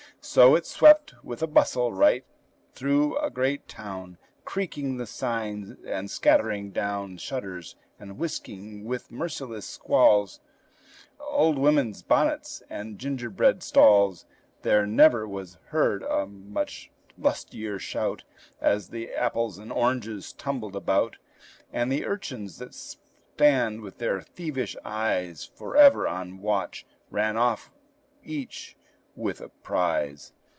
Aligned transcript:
So 0.23 0.53
it 0.53 0.67
swept 0.67 1.15
with 1.23 1.41
a 1.41 1.47
bustle 1.47 1.91
right 1.91 2.23
through 2.73 3.17
a 3.17 3.31
great 3.31 3.67
town, 3.67 4.19
Creaking 4.45 4.97
the 4.97 5.07
signs, 5.07 5.75
and 5.83 6.11
scattering 6.11 6.69
down 6.69 7.17
Shutters, 7.17 7.75
and 7.99 8.19
whisking, 8.19 8.85
with 8.85 9.09
merciless 9.11 9.65
squalls, 9.67 10.39
Old 11.19 11.57
women's 11.57 12.03
bonnets 12.03 12.61
and 12.69 12.99
gingerbread 12.99 13.63
stalls. 13.63 14.27
There 14.61 14.85
never 14.85 15.27
was 15.27 15.57
heard 15.69 16.03
a 16.03 16.27
much 16.27 16.91
lustier 17.17 17.79
shout, 17.79 18.23
As 18.61 18.89
the 18.89 19.09
apples 19.13 19.57
and 19.57 19.71
oranges 19.73 20.33
tumbled 20.33 20.75
about; 20.75 21.17
And 21.73 21.91
the 21.91 22.05
urchins, 22.05 22.59
that 22.59 22.75
stand 22.75 23.81
with 23.81 23.97
their 23.97 24.21
thievish 24.21 24.77
eyes 24.85 25.49
Forever 25.55 26.07
on 26.07 26.37
watch, 26.37 26.85
ran 27.09 27.37
off 27.37 27.71
each 28.23 28.77
with 29.13 29.41
a 29.41 29.49
prize. 29.49 30.31